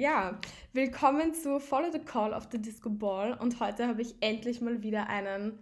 [0.00, 0.38] Ja,
[0.72, 4.82] willkommen zu Follow the Call of the Disco Ball und heute habe ich endlich mal
[4.82, 5.58] wieder einen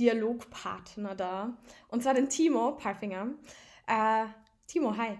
[0.00, 3.28] Dialogpartner da und zwar den Timo Palfinger.
[3.86, 4.24] Äh,
[4.66, 5.16] Timo, hi.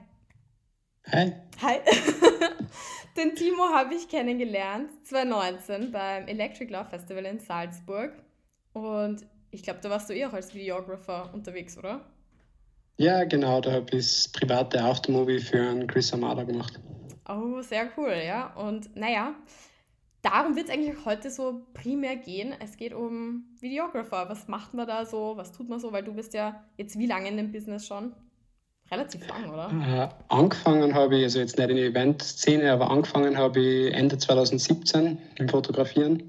[1.12, 1.34] Hi.
[1.62, 1.76] Hi.
[3.16, 8.12] den Timo habe ich kennengelernt 2019 beim Electric Love Festival in Salzburg
[8.72, 12.04] und ich glaube, da warst du eh auch als Videographer unterwegs, oder?
[12.96, 16.80] Ja, genau, da habe ich das private Aftermovie für einen Chris Amada gemacht.
[17.28, 18.55] Oh, sehr cool, ja.
[18.55, 19.34] Und naja,
[20.22, 22.55] darum wird es eigentlich heute so primär gehen.
[22.58, 24.28] Es geht um Videographer.
[24.28, 25.34] Was macht man da so?
[25.36, 25.92] Was tut man so?
[25.92, 28.14] Weil du bist ja jetzt wie lange in dem Business schon?
[28.91, 29.70] Relativ lang, oder?
[29.70, 34.17] Äh, angefangen habe ich, also jetzt nicht in der Event-Szene, aber angefangen habe ich Ende
[34.17, 36.22] 2017 im Fotografieren.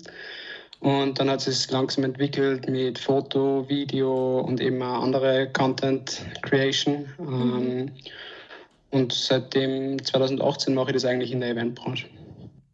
[0.82, 6.22] Und dann hat es sich langsam entwickelt mit Foto, Video und eben auch andere Content
[6.42, 7.06] Creation.
[7.18, 7.58] Mhm.
[7.58, 7.92] Ähm,
[8.92, 12.08] und seitdem 2018 mache ich das eigentlich in der Eventbranche.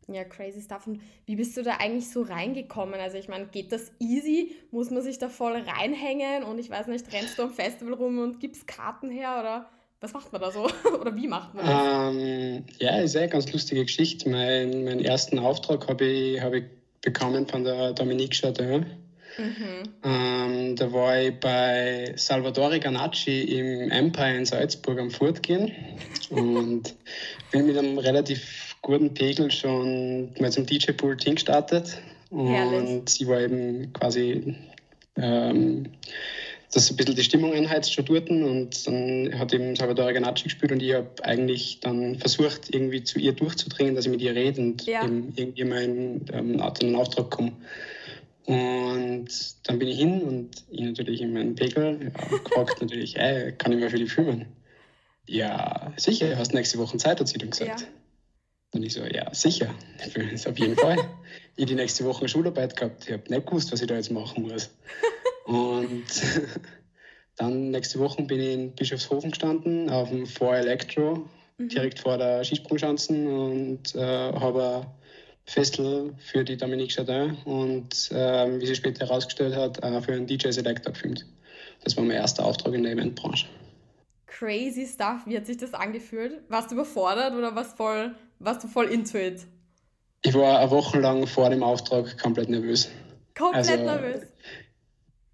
[0.08, 0.86] Ja, crazy stuff.
[0.86, 3.00] Und wie bist du da eigentlich so reingekommen?
[3.00, 4.56] Also ich meine, geht das easy?
[4.72, 6.44] Muss man sich da voll reinhängen?
[6.44, 9.38] Und ich weiß nicht, rennst du am Festival rum und gibst Karten her?
[9.40, 9.70] Oder
[10.02, 10.68] was macht man da so?
[11.02, 12.16] oder wie macht man das?
[12.16, 14.30] Ähm, ja, ist eine ganz lustige Geschichte.
[14.30, 16.66] Mein, meinen ersten Auftrag habe ich, hab ich
[17.02, 18.86] bekommen von der Dominique Chardin.
[19.38, 19.84] Mhm.
[20.04, 25.72] Ähm, da war ich bei Salvatore Ganacci im Empire in Salzburg am Fortgehen
[26.30, 26.94] und
[27.52, 31.98] bin mit einem relativ guten Pegel schon mal zum DJ-Pult hingestartet.
[32.30, 33.22] Und Herrlich.
[33.22, 34.56] ich war eben quasi,
[35.16, 35.86] ähm,
[36.74, 38.30] dass ein bisschen die Stimmung einheizt schon dort.
[38.30, 43.20] Und dann hat eben Salvatore Ganacci gespielt und ich habe eigentlich dann versucht, irgendwie zu
[43.20, 45.04] ihr durchzudringen, dass ich mit ihr rede und ja.
[45.04, 47.54] eben irgendwie in ähm, Auftrag komme.
[48.46, 49.28] Und
[49.64, 53.72] dann bin ich hin und ich natürlich in meinen Pegel ja, gefragt natürlich, ey, kann
[53.72, 54.46] ich mal für die filmen?
[55.28, 57.82] Ja, sicher, hast nächste Woche Zeit, hat sie dann gesagt.
[57.82, 57.88] Ja.
[58.74, 59.74] Und ich so, ja, sicher,
[60.06, 60.98] ich auf jeden Fall.
[61.56, 64.44] ich die nächste Woche Schularbeit gehabt, ich habe nicht gewusst, was ich da jetzt machen
[64.44, 64.70] muss.
[65.46, 66.04] und
[67.38, 71.28] dann nächste Woche bin ich in Bischofshofen gestanden, auf dem 4 Electro,
[71.58, 71.70] mhm.
[71.70, 74.00] direkt vor der Skisprungschanzen und äh,
[74.34, 74.86] habe
[75.46, 80.28] Festel für die Dominique Chardin und äh, wie sie später herausgestellt hat, äh, für einen
[80.28, 81.26] DJ Selector gefilmt.
[81.84, 83.48] Das war mein erster Auftrag in der Eventbranche.
[84.26, 85.22] Crazy stuff.
[85.26, 86.42] Wie hat sich das angefühlt?
[86.50, 89.46] Warst du überfordert oder warst, voll, warst du voll into it?
[90.24, 92.90] Ich war eine Woche lang vor dem Auftrag komplett nervös.
[93.38, 94.24] Komplett also, nervös?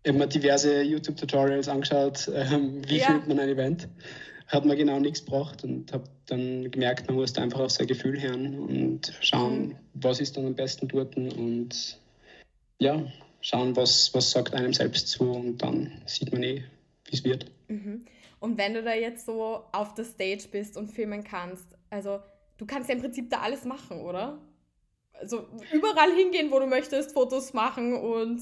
[0.03, 3.05] Ich habe mir diverse YouTube-Tutorials angeschaut, ähm, wie ja.
[3.05, 3.87] filmt man ein Event
[4.51, 8.21] hat mir genau nichts gebracht und habe dann gemerkt, man muss einfach auf sein Gefühl
[8.21, 11.99] hören und schauen, was ist dann am besten dort und
[12.79, 13.05] ja,
[13.41, 16.63] schauen, was, was sagt einem selbst zu und dann sieht man eh,
[17.05, 17.45] wie es wird.
[17.69, 18.05] Mhm.
[18.39, 22.19] Und wenn du da jetzt so auf der Stage bist und filmen kannst, also
[22.57, 24.39] du kannst ja im Prinzip da alles machen, oder?
[25.13, 28.41] Also überall hingehen, wo du möchtest, Fotos machen und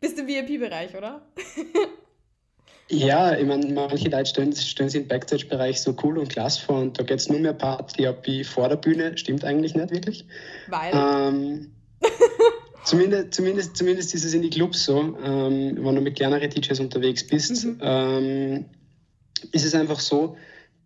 [0.00, 1.22] bist im VIP-Bereich, oder?
[2.90, 6.80] Ja, ich meine, manche Leute stellen, stellen sich im Backstage-Bereich so cool und klasse vor
[6.80, 9.16] und da geht es nur mehr Party ab wie vor der Bühne.
[9.16, 10.24] Stimmt eigentlich nicht wirklich.
[10.66, 10.92] Weil?
[10.92, 11.70] Ähm,
[12.84, 16.80] zumindest, zumindest, zumindest ist es in die Clubs so, ähm, wenn du mit kleineren DJs
[16.80, 17.78] unterwegs bist, mhm.
[17.80, 18.64] ähm,
[19.52, 20.36] ist es einfach so,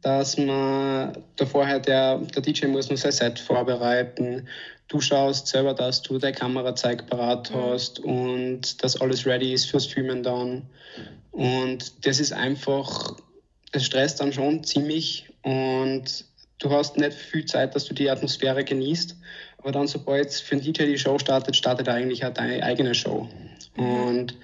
[0.04, 4.46] dass man da vorher, der, der DJ muss noch sein Set vorbereiten.
[4.88, 7.54] Du schaust selber, dass du deine Kamerazeig parat mhm.
[7.54, 10.62] hast und dass alles ready ist fürs Filmen dann.
[11.32, 13.16] Und das ist einfach,
[13.72, 16.26] es stresst dann schon ziemlich und
[16.58, 19.16] du hast nicht viel Zeit, dass du die Atmosphäre genießt.
[19.56, 23.26] Aber dann, sobald für einen DJ die Show startet, startet eigentlich auch deine eigene Show.
[23.78, 24.36] Und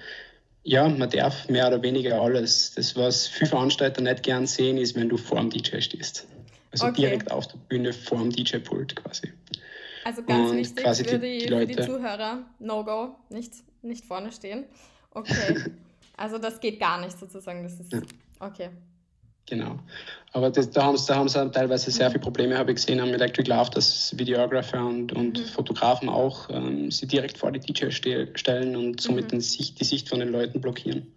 [0.63, 2.73] ja, man darf mehr oder weniger alles.
[2.75, 6.27] Das, was viele Veranstalter nicht gern sehen, ist, wenn du vor dem DJ stehst.
[6.71, 7.01] Also okay.
[7.01, 9.31] direkt auf der Bühne vor dem DJ-Pult quasi.
[10.03, 14.65] Also ganz Und wichtig für die, die, für die Zuhörer, No-Go, nicht, nicht vorne stehen.
[15.11, 15.65] Okay.
[16.17, 17.63] Also das geht gar nicht sozusagen.
[17.63, 17.95] Das ist
[18.39, 18.69] okay.
[19.51, 19.77] Genau.
[20.31, 22.13] Aber das, da, haben, da haben sie teilweise sehr mhm.
[22.13, 25.45] viele Probleme, habe ich gesehen, am Electric Love, dass Videographer und, und mhm.
[25.45, 29.29] Fotografen auch ähm, sie direkt vor die DJ ste stellen und somit mhm.
[29.29, 31.13] den Sicht, die Sicht von den Leuten blockieren.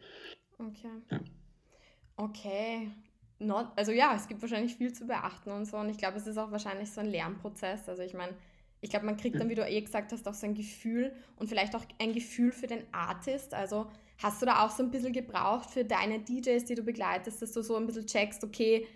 [0.59, 0.91] Okay.
[1.13, 1.21] Ja.
[2.17, 2.91] Okay.
[3.39, 5.77] Not, also ja, es gibt wahrscheinlich viel zu beachten und so.
[5.77, 7.89] Und ich glaube, es ist auch wahrscheinlich so ein Lernprozess.
[7.89, 8.33] Also ich meine,
[8.81, 11.47] ich glaube, man kriegt dann, wie du eh gesagt hast, auch so ein Gefühl und
[11.47, 13.55] vielleicht auch ein Gefühl für den Artist.
[13.55, 13.87] Also
[14.19, 17.53] Hast du da auch so ein bisschen gebraucht für deine DJs, die du begleitest, dass
[17.53, 18.87] du so ein bisschen checkst, okay,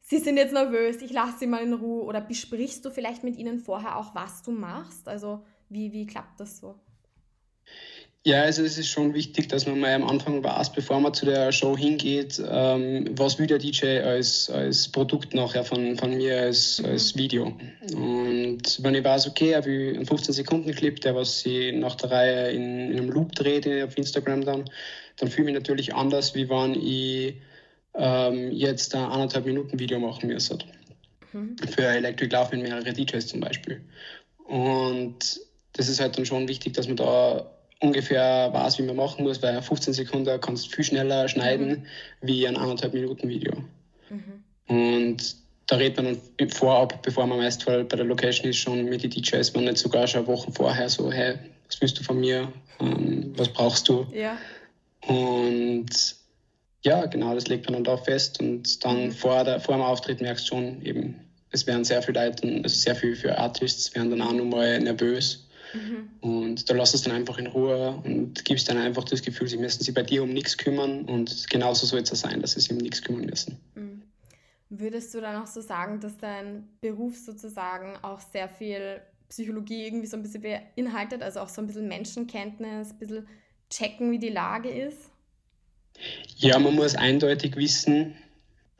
[0.00, 3.36] sie sind jetzt nervös, ich lasse sie mal in Ruhe oder besprichst du vielleicht mit
[3.36, 5.08] ihnen vorher auch, was du machst?
[5.08, 6.80] Also wie, wie klappt das so?
[8.26, 11.26] Ja, also es ist schon wichtig, dass man mal am Anfang weiß, bevor man zu
[11.26, 16.40] der Show hingeht, ähm, was will der DJ als, als Produkt nachher von, von mir
[16.40, 16.86] als, mhm.
[16.86, 17.54] als Video.
[17.94, 22.50] Und wenn ich weiß, okay, er will einen 15-Sekunden-Clip, der was sie nach der Reihe
[22.52, 24.70] in, in einem Loop dreht auf Instagram dann,
[25.18, 27.34] dann fühle ich mich natürlich anders, wie wenn ich
[27.94, 30.58] ähm, jetzt ein anderthalb Minuten Video machen müsste.
[31.34, 31.56] Mhm.
[31.58, 33.82] Für Electric Love mit mehreren DJs zum Beispiel.
[34.46, 35.40] Und
[35.74, 37.50] das ist halt dann schon wichtig, dass man da
[37.84, 41.86] ungefähr weiß, wie man machen muss, weil 15 Sekunden kannst du viel schneller schneiden mhm.
[42.22, 43.52] wie ein anderthalb Minuten Video.
[44.10, 44.44] Mhm.
[44.66, 45.36] Und
[45.66, 49.10] da redet man dann vorab, bevor man meist bei der Location ist, schon mit den
[49.10, 51.34] DJs, wenn nicht sogar schon Wochen vorher so, hey,
[51.66, 52.52] was willst du von mir?
[52.80, 54.06] Ähm, was brauchst du?
[54.12, 54.36] Ja.
[55.06, 56.16] Und
[56.82, 59.12] ja, genau, das legt man dann da fest und dann mhm.
[59.12, 61.20] vor, der, vor dem Auftritt merkst du schon eben,
[61.50, 65.46] es werden sehr viele Leute, also sehr viel für Artists, werden dann auch nochmal nervös
[65.74, 66.08] Mhm.
[66.20, 69.58] Und da lass es dann einfach in Ruhe und gibst dann einfach das Gefühl, sie
[69.58, 72.60] müssen sich bei dir um nichts kümmern und genauso soll es ja sein, dass sie
[72.60, 73.58] sich um nichts kümmern müssen.
[73.74, 74.02] Mhm.
[74.70, 80.06] Würdest du dann auch so sagen, dass dein Beruf sozusagen auch sehr viel Psychologie irgendwie
[80.06, 83.26] so ein bisschen beinhaltet, also auch so ein bisschen Menschenkenntnis, ein bisschen
[83.70, 85.10] checken, wie die Lage ist?
[86.36, 88.14] Ja, man muss eindeutig wissen,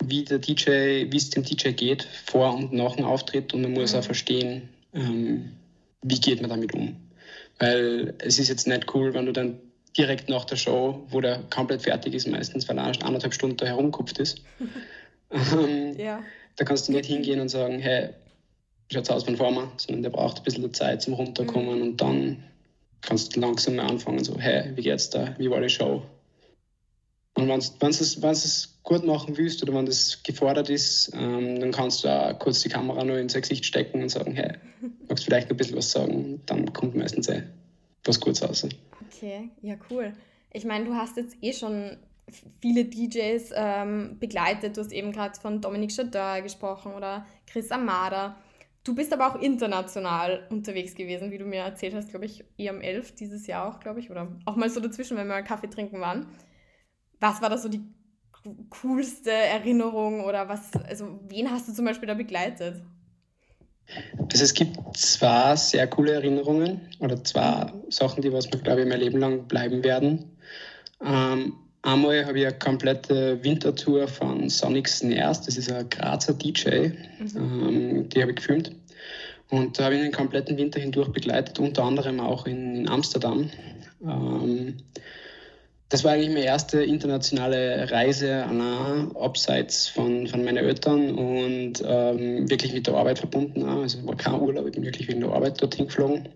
[0.03, 3.73] wie der DJ, wie es dem DJ geht, vor und nach dem Auftritt und man
[3.73, 3.99] muss mhm.
[3.99, 5.53] auch verstehen, ähm,
[6.05, 6.97] wie geht man damit um?
[7.59, 9.59] Weil es ist jetzt nicht cool, wenn du dann
[9.97, 13.67] direkt nach der Show, wo der komplett fertig ist, meistens, weil er anderthalb Stunden da
[13.67, 14.43] herumkupft ist,
[15.31, 16.23] ähm, ja.
[16.57, 18.11] da kannst du nicht hingehen und sagen, hey,
[18.93, 21.83] schaut's aus von vorne, sondern der braucht ein bisschen Zeit zum Runterkommen mhm.
[21.83, 22.45] und dann
[23.01, 26.03] kannst du langsam mal anfangen, so, hey, wie geht's da, wie war die Show?
[27.35, 32.05] Und wenn du es gut machen willst oder wenn das gefordert ist, ähm, dann kannst
[32.05, 34.53] du auch kurz die Kamera nur ins Gesicht stecken und sagen, hey,
[35.09, 36.41] magst du vielleicht ein bisschen was sagen?
[36.47, 37.43] Dann kommt meistens eh
[38.05, 38.67] was Gutes raus.
[39.09, 40.13] Okay, ja cool.
[40.53, 41.97] Ich meine, du hast jetzt eh schon
[42.61, 44.77] viele DJs ähm, begleitet.
[44.77, 48.37] Du hast eben gerade von Dominic Chadeur gesprochen oder Chris Amada.
[48.85, 53.17] Du bist aber auch international unterwegs gewesen, wie du mir erzählt hast, glaube ich, EM11
[53.17, 56.01] dieses Jahr auch, glaube ich, oder auch mal so dazwischen, wenn wir mal Kaffee trinken
[56.01, 56.27] waren.
[57.21, 57.83] Was war da so die
[58.69, 62.83] coolste Erinnerung oder was, also wen hast du zum Beispiel da begleitet?
[64.33, 68.89] Also es gibt zwei sehr coole Erinnerungen oder zwei Sachen, die was mir, glaube ich,
[68.89, 70.37] mein Leben lang bleiben werden.
[71.05, 76.89] Ähm, einmal habe ich eine komplette Wintertour von Sonic Snares, das ist ein Grazer DJ,
[77.19, 77.37] mhm.
[77.37, 78.73] ähm, die habe ich gefilmt.
[79.51, 83.51] Und da habe ich den kompletten Winter hindurch begleitet, unter anderem auch in, in Amsterdam.
[84.03, 84.79] Ähm,
[85.89, 92.51] das war eigentlich meine erste internationale Reise allein, abseits von, von meinen Eltern und ähm,
[92.51, 93.65] wirklich mit der Arbeit verbunden.
[93.65, 96.29] Also war kein Urlaub, ich bin wirklich wegen der Arbeit dorthin geflogen.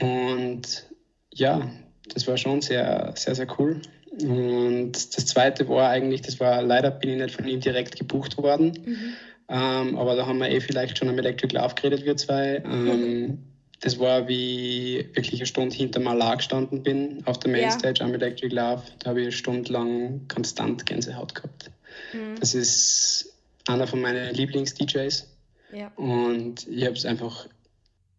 [0.00, 0.86] Und
[1.32, 1.70] ja,
[2.12, 3.80] das war schon sehr, sehr, sehr cool.
[4.22, 8.36] Und das zweite war eigentlich, das war leider bin ich nicht von ihm direkt gebucht
[8.38, 8.72] worden.
[8.84, 9.14] Mhm.
[9.48, 12.62] Ähm, aber da haben wir eh vielleicht schon am Electric Love geredet, wir zwei.
[12.64, 13.38] Ähm,
[13.84, 18.06] das war, wie ich wirklich eine Stunde hinter Malar gestanden bin auf der Mainstage ja.
[18.06, 18.82] am Electric Love.
[19.00, 21.70] Da habe ich eine Stunde lang konstant Gänsehaut gehabt.
[22.14, 22.40] Mhm.
[22.40, 23.34] Das ist
[23.68, 25.28] einer von meinen Lieblings-DJs.
[25.74, 25.88] Ja.
[25.96, 27.46] Und ich habe es einfach,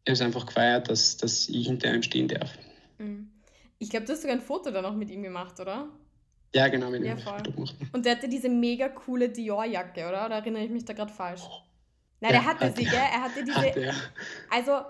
[0.07, 2.51] einfach gefeiert, dass, dass ich hinter ihm stehen darf.
[3.00, 3.31] Mhm.
[3.79, 5.88] Ich glaube, du hast sogar ein Foto da noch mit ihm gemacht, oder?
[6.53, 7.07] Ja, genau, mit ihm.
[7.07, 7.41] Ja, voll.
[7.91, 10.27] Und der hatte diese mega coole Dior-Jacke, oder?
[10.27, 11.41] Oder erinnere ich mich da gerade falsch?
[12.22, 12.93] Nein, ja, der hatte sie, gell?
[12.93, 13.57] Er hatte diese.
[13.57, 13.93] Hatte, ja.
[14.51, 14.81] Also,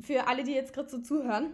[0.00, 1.52] für alle, die jetzt gerade so zuhören,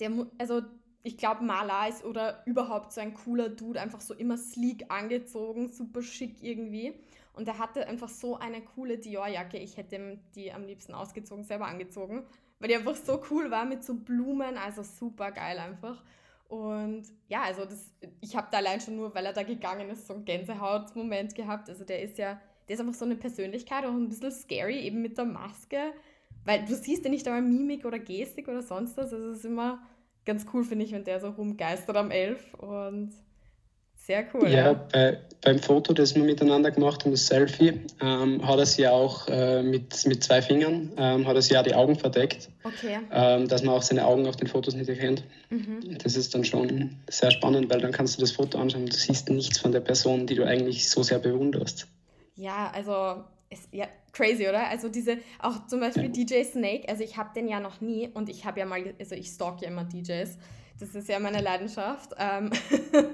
[0.00, 0.62] der, also
[1.02, 5.68] ich glaube, Maler ist oder überhaupt so ein cooler Dude, einfach so immer sleek angezogen,
[5.68, 6.94] super schick irgendwie.
[7.32, 9.58] Und er hatte einfach so eine coole Dior-Jacke.
[9.58, 12.24] Ich hätte ihm die am liebsten ausgezogen, selber angezogen,
[12.58, 16.02] weil die einfach so cool war mit so Blumen, also super geil einfach.
[16.48, 20.06] Und ja, also das, ich habe da allein schon nur, weil er da gegangen ist,
[20.06, 21.68] so einen Gänsehaut-Moment gehabt.
[21.68, 25.00] Also der ist ja, der ist einfach so eine Persönlichkeit, auch ein bisschen scary, eben
[25.00, 25.92] mit der Maske.
[26.48, 29.12] Weil du siehst ja nicht einmal Mimik oder Gestik oder sonst was.
[29.12, 29.82] Also es ist immer
[30.24, 32.54] ganz cool, finde ich, wenn der so rumgeistert am Elf.
[32.54, 33.12] Und
[33.96, 34.48] sehr cool.
[34.48, 34.72] Ja, ja.
[34.72, 39.28] Bei, beim Foto, das wir miteinander gemacht haben, das Selfie, ähm, hat er sie auch
[39.28, 42.48] äh, mit, mit zwei Fingern, ähm, hat er sie auch die Augen verdeckt.
[42.64, 42.98] Okay.
[43.12, 45.24] Ähm, dass man auch seine Augen auf den Fotos nicht erkennt.
[45.50, 45.98] Mhm.
[46.02, 48.96] Das ist dann schon sehr spannend, weil dann kannst du das Foto anschauen und du
[48.96, 51.88] siehst nichts von der Person, die du eigentlich so sehr bewunderst.
[52.36, 54.68] Ja, also ist ja crazy, oder?
[54.68, 58.28] Also diese, auch zum Beispiel DJ Snake, also ich habe den ja noch nie und
[58.28, 60.38] ich habe ja mal, also ich stalk ja immer DJs,
[60.78, 62.14] das ist ja meine Leidenschaft.
[62.18, 62.50] Ähm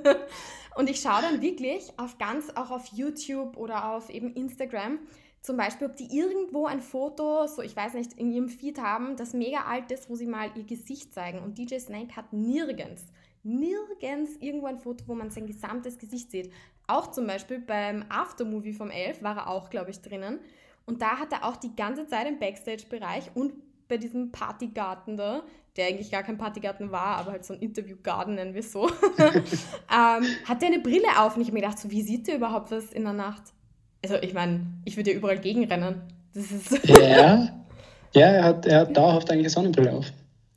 [0.76, 4.98] und ich schaue dann wirklich auf ganz, auch auf YouTube oder auf eben Instagram,
[5.44, 9.14] zum Beispiel, ob die irgendwo ein Foto, so ich weiß nicht, in ihrem Feed haben,
[9.16, 11.40] das mega alt ist, wo sie mal ihr Gesicht zeigen.
[11.40, 13.04] Und DJ Snake hat nirgends,
[13.42, 16.50] nirgends irgendwo ein Foto, wo man sein gesamtes Gesicht sieht.
[16.86, 20.38] Auch zum Beispiel beim Aftermovie vom Elf war er auch, glaube ich, drinnen.
[20.86, 23.54] Und da hat er auch die ganze Zeit im Backstage-Bereich und
[23.88, 25.42] bei diesem Partygarten da,
[25.76, 28.88] der eigentlich gar kein Partygarten war, aber halt so ein Interviewgarten nennen wir es so,
[29.18, 31.36] ähm, hat er eine Brille auf.
[31.36, 33.42] Und ich habe mir gedacht, so, wie sieht der überhaupt was in der Nacht?
[34.02, 36.02] Also ich meine, ich würde ja überall gegenrennen.
[36.34, 37.48] Das ist ja,
[38.12, 40.12] ja er, hat, er hat dauerhaft eigentlich eine Sonnenbrille auf.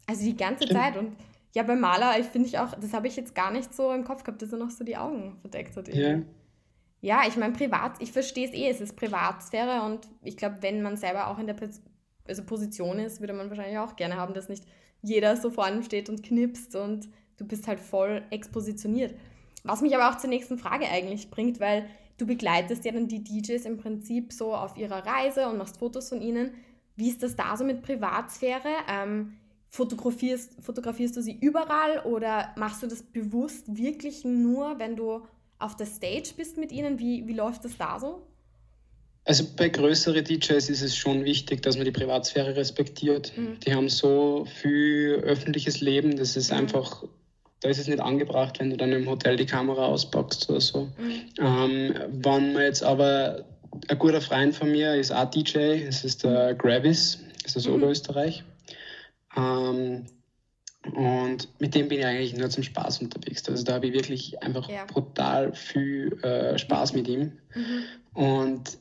[0.07, 0.79] Also die ganze Stimmt.
[0.79, 0.97] Zeit.
[0.97, 1.15] Und
[1.55, 4.03] ja, beim Maler, ich finde ich auch, das habe ich jetzt gar nicht so im
[4.03, 5.93] Kopf gehabt, dass er noch so die Augen verdeckt hat.
[5.93, 6.21] Ja.
[6.99, 10.81] Ja, ich meine, privat, ich verstehe es eh, es ist Privatsphäre und ich glaube, wenn
[10.81, 11.55] man selber auch in der
[12.27, 14.65] also Position ist, würde man wahrscheinlich auch gerne haben, dass nicht
[15.01, 19.13] jeder so vor einem steht und knipst und du bist halt voll expositioniert.
[19.63, 21.87] Was mich aber auch zur nächsten Frage eigentlich bringt, weil
[22.17, 26.09] du begleitest ja dann die DJs im Prinzip so auf ihrer Reise und machst Fotos
[26.09, 26.51] von ihnen.
[26.95, 28.69] Wie ist das da so mit Privatsphäre?
[28.89, 29.33] Ähm,
[29.69, 35.21] fotografierst, fotografierst du sie überall oder machst du das bewusst wirklich nur, wenn du
[35.59, 36.99] auf der Stage bist mit ihnen?
[36.99, 38.21] Wie, wie läuft das da so?
[39.25, 43.33] Also bei größeren DJs ist es schon wichtig, dass man die Privatsphäre respektiert.
[43.35, 43.59] Mhm.
[43.59, 46.59] Die haben so viel öffentliches Leben, das ist mhm.
[46.59, 47.03] einfach
[47.59, 50.89] da ist es nicht angebracht, wenn du dann im Hotel die Kamera auspackst oder so.
[50.97, 51.21] Mhm.
[51.39, 53.45] Ähm, wenn man jetzt aber,
[53.87, 55.57] ein guter Freund von mir ist auch DJ,
[55.87, 57.75] es ist der Gravis, das ist aus mhm.
[57.75, 58.43] Oberösterreich.
[59.37, 60.05] Ähm,
[60.93, 63.47] und mit dem bin ich eigentlich nur zum Spaß unterwegs.
[63.47, 64.85] Also da habe ich wirklich einfach ja.
[64.85, 67.33] brutal viel äh, Spaß mit ihm.
[67.53, 67.83] Mhm.
[68.13, 68.77] Und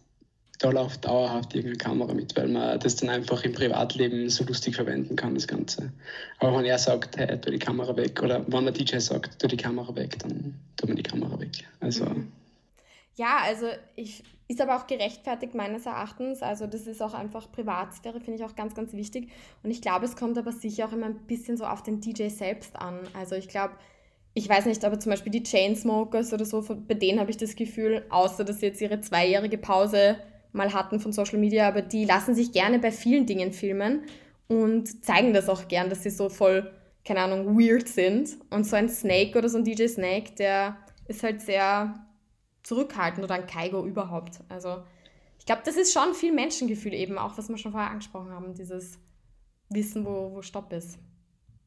[0.58, 4.76] da läuft dauerhaft irgendeine Kamera mit, weil man das dann einfach im Privatleben so lustig
[4.76, 5.92] verwenden kann, das Ganze.
[6.38, 9.48] Aber wenn er sagt, hey, tu die Kamera weg, oder wenn der DJ sagt, tu
[9.48, 11.64] die Kamera weg, dann tut man die Kamera weg.
[11.80, 12.04] Also.
[12.04, 12.32] Mhm.
[13.16, 16.42] Ja, also ich, ist aber auch gerechtfertigt meines Erachtens.
[16.42, 19.28] Also das ist auch einfach Privatsphäre, finde ich auch ganz, ganz wichtig.
[19.62, 22.28] Und ich glaube, es kommt aber sicher auch immer ein bisschen so auf den DJ
[22.28, 23.00] selbst an.
[23.14, 23.74] Also ich glaube,
[24.34, 27.56] ich weiß nicht, aber zum Beispiel die Chainsmokers oder so, bei denen habe ich das
[27.56, 30.16] Gefühl, außer dass sie jetzt ihre zweijährige Pause
[30.52, 34.02] mal hatten von Social Media, aber die lassen sich gerne bei vielen Dingen filmen
[34.48, 36.70] und zeigen das auch gern, dass sie so voll,
[37.04, 38.36] keine Ahnung, weird sind.
[38.50, 40.76] Und so ein Snake oder so ein DJ Snake, der
[41.08, 42.05] ist halt sehr
[42.66, 44.40] zurückhaltend oder ein Kaigo überhaupt.
[44.48, 44.82] Also
[45.38, 48.54] ich glaube, das ist schon viel Menschengefühl eben, auch was wir schon vorher angesprochen haben,
[48.54, 48.98] dieses
[49.68, 50.98] Wissen, wo, wo Stopp ist.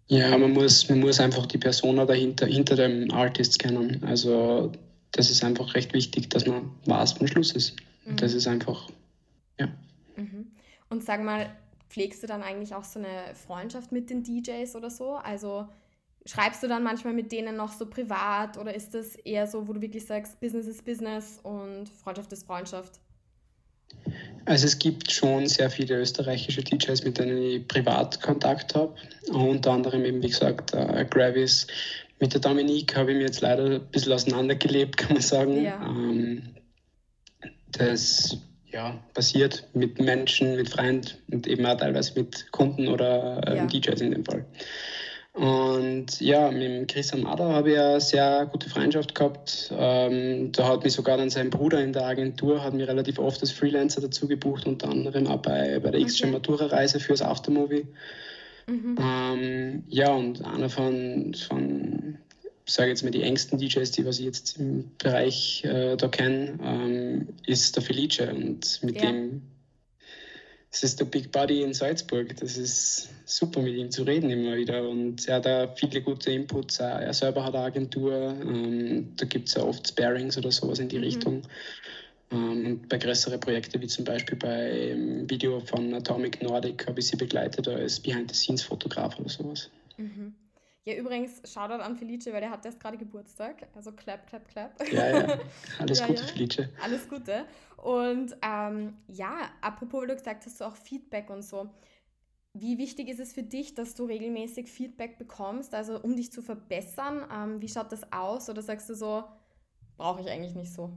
[0.08, 4.04] Ja, man muss, man muss einfach die Persona dahinter, hinter dem Artist kennen.
[4.04, 4.74] Also
[5.12, 7.78] das ist einfach recht wichtig, dass man weiß, wann Schluss ist.
[8.06, 8.18] Mhm.
[8.18, 8.90] Das ist einfach,
[9.58, 9.70] ja.
[10.18, 10.48] Mhm.
[10.90, 11.56] Und sag mal,
[11.88, 15.14] pflegst du dann eigentlich auch so eine Freundschaft mit den DJs oder so?
[15.14, 15.70] Also
[16.26, 19.74] schreibst du dann manchmal mit denen noch so privat oder ist das eher so, wo
[19.74, 23.00] du wirklich sagst, Business ist Business und Freundschaft ist Freundschaft?
[24.46, 28.96] Also es gibt schon sehr viele österreichische DJs, mit denen ich privat Kontakt habe.
[29.32, 31.68] Unter anderem eben, wie gesagt, äh, Gravis.
[32.20, 35.64] Mit der Dominique habe ich mir jetzt leider ein bisschen auseinandergelebt, kann man sagen.
[35.64, 35.82] Ja.
[35.86, 36.56] Ähm,
[37.72, 38.38] das
[38.72, 43.66] ja, passiert mit Menschen, mit Freunden und eben auch teilweise mit Kunden oder äh, ja.
[43.66, 44.46] DJs in dem Fall.
[45.40, 49.72] Und ja, mit Chris Amada habe ich eine sehr gute Freundschaft gehabt.
[49.74, 53.40] Ähm, da hat mich sogar dann sein Bruder in der Agentur, hat mich relativ oft
[53.40, 56.02] als Freelancer dazu gebucht, unter anderem auch bei, bei der okay.
[56.02, 57.88] X-Gen Matura-Reise fürs Aftermovie.
[58.68, 58.98] Mhm.
[59.02, 62.18] Ähm, ja, und einer von, von
[62.66, 66.60] sage jetzt mal, die engsten DJs, die was ich jetzt im Bereich äh, da kenne,
[66.62, 69.10] ähm, ist der Felice und mit ja.
[69.10, 69.42] dem
[70.72, 72.36] das ist der Big Buddy in Salzburg.
[72.38, 74.88] Das ist super, mit ihm zu reden immer wieder.
[74.88, 76.80] Und er hat da viele gute Inputs.
[76.80, 78.36] Er selber hat eine Agentur.
[78.42, 81.04] Ähm, da gibt es ja oft Sparings oder sowas in die mhm.
[81.04, 81.42] Richtung.
[82.32, 87.08] Ähm, und bei größeren Projekten, wie zum Beispiel beim Video von Atomic Nordic, habe ich
[87.08, 89.72] sie begleitet als Behind-the-Scenes-Fotograf oder sowas.
[89.98, 90.36] Mhm.
[90.90, 93.68] Ja, übrigens, Shoutout an Felice, weil der hat erst gerade Geburtstag.
[93.76, 94.92] Also clap, clap, clap.
[94.92, 95.40] Ja, ja.
[95.80, 96.28] Alles ja, Gute, ja.
[96.28, 96.70] Felice.
[96.84, 97.46] Alles Gute.
[97.78, 101.70] Und ähm, ja, apropos, weil du gesagt hast, so auch Feedback und so.
[102.54, 106.42] Wie wichtig ist es für dich, dass du regelmäßig Feedback bekommst, also um dich zu
[106.42, 107.24] verbessern?
[107.32, 108.50] Ähm, wie schaut das aus?
[108.50, 109.26] Oder sagst du so,
[109.98, 110.92] brauche ich eigentlich nicht so?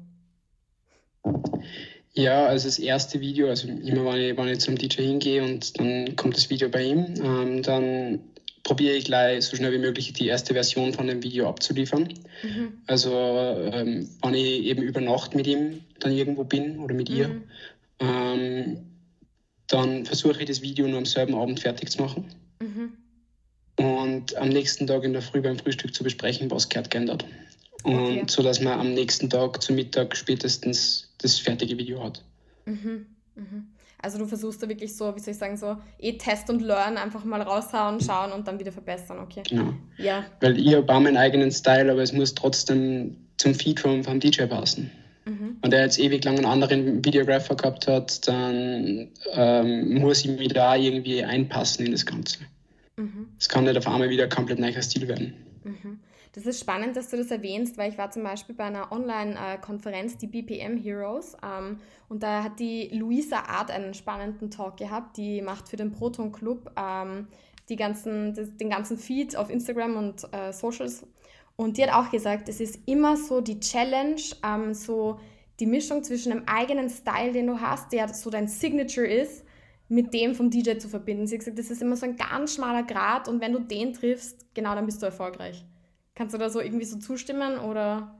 [2.14, 5.78] Ja, also das erste Video, also immer wenn ich, wenn ich zum DJ hingehe und
[5.78, 8.20] dann kommt das Video bei ihm, ähm, dann
[8.62, 12.14] probiere ich gleich so schnell wie möglich die erste Version von dem Video abzuliefern.
[12.42, 12.72] Mhm.
[12.86, 17.16] Also ähm, wenn ich eben über Nacht mit ihm dann irgendwo bin oder mit mhm.
[17.16, 17.42] ihr,
[17.98, 18.86] ähm,
[19.66, 22.34] dann versuche ich das Video nur am selben Abend fertig zu machen.
[22.60, 22.92] Mhm.
[23.76, 27.24] Und am nächsten Tag in der Früh beim Frühstück zu besprechen, was gehört geändert.
[27.82, 28.24] Und okay.
[28.28, 32.22] so dass man am nächsten Tag zu Mittag spätestens das fertige Video hat.
[32.66, 33.06] Mhm.
[33.34, 33.66] Mhm.
[34.02, 36.96] Also du versuchst da wirklich so, wie soll ich sagen, so eh Test und Learn
[36.96, 39.42] einfach mal raushauen, schauen und dann wieder verbessern, okay?
[39.48, 39.74] Genau.
[39.96, 40.24] Ja.
[40.40, 44.44] Weil ich habe meinen eigenen Style, aber es muss trotzdem zum Feed vom, vom DJ
[44.46, 44.90] passen.
[45.24, 45.58] Mhm.
[45.62, 50.48] Und der jetzt ewig lang einen anderen Videographer gehabt hat, dann ähm, muss ich mich
[50.48, 52.38] da irgendwie einpassen in das Ganze.
[52.96, 53.28] Mhm.
[53.38, 53.52] Es mhm.
[53.52, 55.34] kann nicht auf einmal wieder komplett neuer Stil werden.
[55.64, 56.00] Mhm.
[56.32, 60.16] Das ist spannend, dass du das erwähnst, weil ich war zum Beispiel bei einer Online-Konferenz,
[60.16, 65.16] die BPM Heroes, ähm, und da hat die Luisa Art einen spannenden Talk gehabt.
[65.16, 67.28] Die macht für den Proton Club ähm,
[67.68, 71.06] die ganzen, das, den ganzen Feed auf Instagram und äh, Socials.
[71.56, 75.20] Und die hat auch gesagt, es ist immer so die Challenge, ähm, so
[75.60, 79.44] die Mischung zwischen einem eigenen Style, den du hast, der so dein Signature ist,
[79.88, 81.26] mit dem vom DJ zu verbinden.
[81.26, 83.92] Sie hat gesagt, das ist immer so ein ganz schmaler Grad und wenn du den
[83.92, 85.64] triffst, genau dann bist du erfolgreich.
[86.14, 88.14] Kannst du da so irgendwie so zustimmen oder?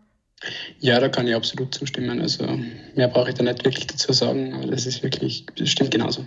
[0.79, 2.21] Ja, da kann ich absolut zustimmen.
[2.21, 2.47] Also
[2.95, 6.25] mehr brauche ich da nicht wirklich dazu sagen, aber das ist wirklich, das stimmt genauso.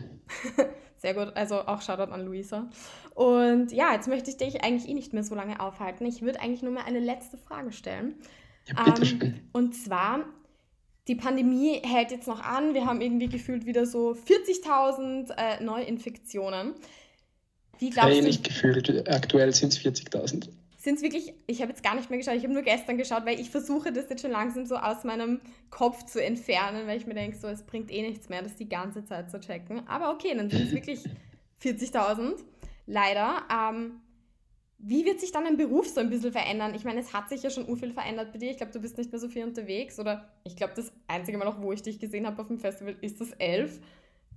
[0.97, 2.69] Sehr gut, also auch Shoutout an Luisa.
[3.13, 6.05] Und ja, jetzt möchte ich dich eigentlich eh nicht mehr so lange aufhalten.
[6.05, 8.15] Ich würde eigentlich nur mal eine letzte Frage stellen.
[8.67, 9.33] Ja, bitte ähm.
[9.51, 10.25] Und zwar,
[11.07, 12.73] die Pandemie hält jetzt noch an.
[12.73, 16.73] Wir haben irgendwie gefühlt wieder so 40.000 äh, Neuinfektionen.
[17.77, 18.27] Wie glaubst hey, du?
[18.27, 19.09] nicht gefühlt.
[19.09, 20.47] Aktuell sind es 40.000
[20.85, 23.25] sind es wirklich, ich habe jetzt gar nicht mehr geschaut, ich habe nur gestern geschaut,
[23.25, 27.07] weil ich versuche das jetzt schon langsam so aus meinem Kopf zu entfernen, weil ich
[27.07, 29.85] mir denke, so, es bringt eh nichts mehr, das die ganze Zeit zu checken.
[29.87, 31.03] Aber okay, dann sind es wirklich
[31.61, 32.35] 40.000,
[32.85, 33.43] leider.
[33.51, 33.99] Ähm,
[34.77, 36.75] wie wird sich dann dein Beruf so ein bisschen verändern?
[36.75, 38.51] Ich meine, es hat sich ja schon viel verändert bei dir.
[38.51, 39.99] Ich glaube, du bist nicht mehr so viel unterwegs.
[39.99, 42.95] Oder ich glaube, das einzige Mal auch, wo ich dich gesehen habe auf dem Festival,
[43.01, 43.79] ist das Elf.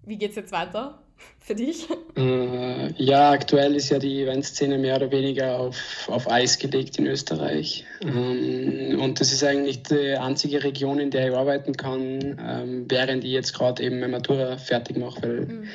[0.05, 1.03] Wie geht es jetzt weiter
[1.39, 1.87] für dich?
[2.17, 7.07] Äh, ja, aktuell ist ja die Eventszene mehr oder weniger auf, auf Eis gelegt in
[7.07, 7.85] Österreich.
[8.03, 13.25] Ähm, und das ist eigentlich die einzige Region, in der ich arbeiten kann, ähm, während
[13.25, 15.69] ich jetzt gerade eben meine Matura fertig mache, weil mhm.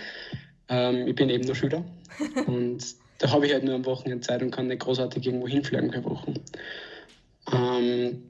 [0.69, 1.83] ähm, ich bin eben nur Schüler.
[2.47, 2.83] und
[3.19, 6.03] da habe ich halt nur am Wochenende Zeit und kann nicht großartig irgendwo hinfliegen per
[6.03, 6.33] Woche.
[7.51, 8.23] Ähm,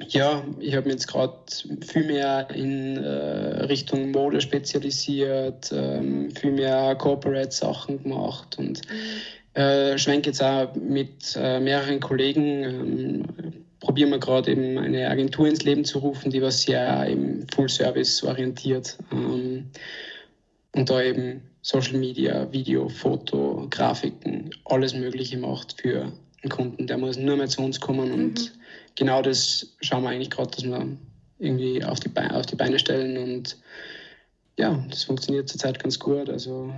[0.00, 1.38] ja, ich habe mich jetzt gerade
[1.86, 9.60] viel mehr in äh, Richtung Mode spezialisiert, ähm, viel mehr Corporate-Sachen gemacht und mhm.
[9.60, 13.22] äh, schwenke jetzt auch mit äh, mehreren Kollegen, ähm,
[13.80, 18.22] probieren wir gerade eben eine Agentur ins Leben zu rufen, die was sehr im Full-Service
[18.24, 19.70] orientiert ähm,
[20.74, 26.86] und da eben Social Media, Video, Foto, Grafiken, alles Mögliche macht für einen Kunden.
[26.86, 28.65] Der muss nur mehr zu uns kommen und mhm
[28.96, 30.96] genau das schauen wir eigentlich gerade, dass wir
[31.38, 33.56] irgendwie auf die, Beine, auf die Beine stellen und
[34.58, 36.30] ja, das funktioniert zurzeit ganz gut.
[36.30, 36.74] Also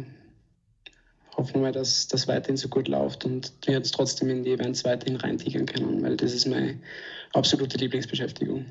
[1.37, 4.53] hoffen wir mal, dass das weiterhin so gut läuft und wir jetzt trotzdem in die
[4.53, 6.81] Events weiterhin reintigern können, weil das ist meine
[7.33, 8.67] absolute Lieblingsbeschäftigung.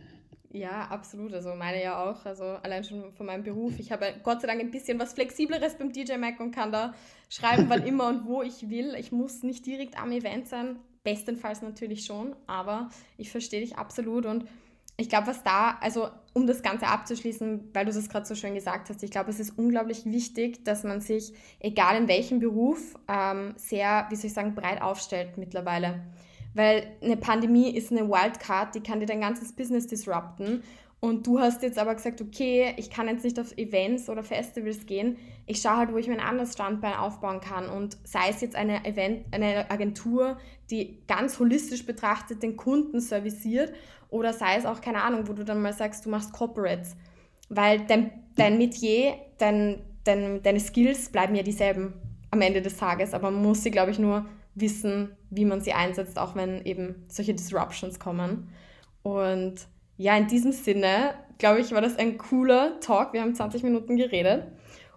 [0.51, 1.33] Ja, absolut.
[1.33, 2.25] Also meine ja auch.
[2.25, 3.73] Also allein schon von meinem Beruf.
[3.79, 6.93] Ich habe Gott sei Dank ein bisschen was Flexibleres beim DJ Mac und kann da
[7.29, 8.95] schreiben, wann immer und wo ich will.
[8.97, 10.77] Ich muss nicht direkt am Event sein.
[11.07, 14.43] Bestenfalls natürlich schon, aber ich verstehe dich absolut und
[14.97, 18.55] ich glaube, was da, also um das Ganze abzuschließen, weil du das gerade so schön
[18.55, 22.95] gesagt hast, ich glaube, es ist unglaublich wichtig, dass man sich, egal in welchem Beruf,
[23.07, 26.03] ähm, sehr, wie soll ich sagen, breit aufstellt mittlerweile.
[26.53, 30.61] Weil eine Pandemie ist eine Wildcard, die kann dir dein ganzes Business disrupten.
[30.99, 34.87] Und du hast jetzt aber gesagt, okay, ich kann jetzt nicht auf Events oder Festivals
[34.87, 35.17] gehen.
[35.45, 37.69] Ich schaue halt, wo ich mein anderes Standbein aufbauen kann.
[37.69, 40.37] Und sei es jetzt eine Event, eine Agentur,
[40.71, 43.73] die ganz holistisch betrachtet den Kunden serviciert,
[44.09, 46.95] oder sei es auch, keine Ahnung, wo du dann mal sagst, du machst Corporates.
[47.49, 51.93] Weil dein, dein Metier, dein, dein, deine Skills bleiben ja dieselben
[52.31, 53.13] am Ende des Tages.
[53.13, 57.05] Aber man muss sie, glaube ich, nur wissen, wie man sie einsetzt, auch wenn eben
[57.09, 58.49] solche Disruptions kommen.
[59.03, 63.13] Und ja, in diesem Sinne, glaube ich, war das ein cooler Talk.
[63.13, 64.47] Wir haben 20 Minuten geredet.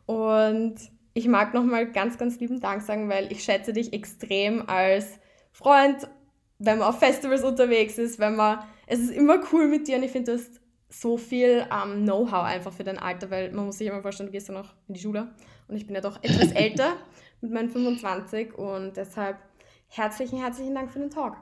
[0.06, 0.76] Und
[1.14, 5.18] ich mag nochmal ganz, ganz lieben Dank sagen, weil ich schätze dich extrem als
[5.52, 6.08] Freund,
[6.58, 10.02] wenn man auf Festivals unterwegs ist, wenn man, es ist immer cool mit dir und
[10.02, 10.60] ich finde, du hast
[10.90, 14.32] so viel ähm, Know-how einfach für dein Alter, weil man muss sich immer vorstellen, du
[14.32, 15.32] gehst ja noch in die Schule
[15.68, 16.96] und ich bin ja doch etwas älter
[17.40, 19.38] mit meinen 25 und deshalb
[19.88, 21.36] herzlichen, herzlichen Dank für den Talk.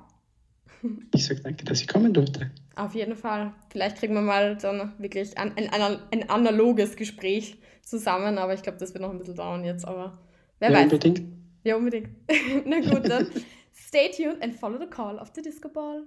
[1.14, 2.50] Ich sage danke, dass ich kommen durfte.
[2.76, 3.52] Auf jeden Fall.
[3.70, 8.78] Vielleicht kriegen wir mal dann wirklich ein, ein, ein analoges Gespräch zusammen, aber ich glaube,
[8.78, 10.18] das wird noch ein bisschen dauern jetzt, aber
[10.58, 10.84] wer ja, weiß.
[10.84, 11.22] Unbedingt.
[11.64, 12.08] Ja, unbedingt.
[12.66, 13.26] Na gut, dann
[13.74, 16.04] stay tuned and follow the call of the Disco Ball.